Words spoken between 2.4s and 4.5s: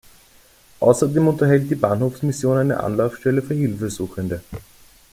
eine Anlaufstelle für Hilfesuchende.